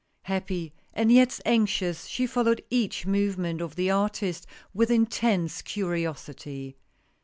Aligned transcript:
Happy 0.23 0.73
and 0.95 1.11
yet 1.11 1.39
anxious 1.45 2.07
she 2.07 2.25
followed 2.25 2.63
each 2.71 3.05
movement 3.05 3.61
of 3.61 3.75
the 3.75 3.91
artist 3.91 4.47
with 4.73 4.89
intense 4.89 5.61
curiosity. 5.61 6.75